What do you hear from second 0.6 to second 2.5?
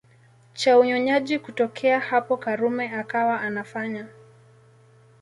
unyonyaji Kutokea hapo